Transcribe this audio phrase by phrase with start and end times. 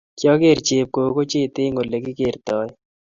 [0.19, 2.67] Kyaker chebkokochet eng olekikertoe.